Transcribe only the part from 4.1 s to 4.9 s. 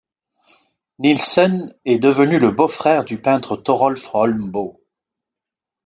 Holmboe.